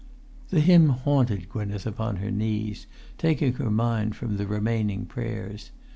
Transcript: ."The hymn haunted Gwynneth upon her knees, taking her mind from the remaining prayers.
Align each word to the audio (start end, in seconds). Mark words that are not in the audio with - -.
."The 0.49 0.61
hymn 0.61 0.89
haunted 0.89 1.47
Gwynneth 1.47 1.85
upon 1.85 2.15
her 2.15 2.31
knees, 2.31 2.87
taking 3.19 3.53
her 3.53 3.69
mind 3.69 4.15
from 4.15 4.37
the 4.37 4.47
remaining 4.47 5.05
prayers. 5.05 5.69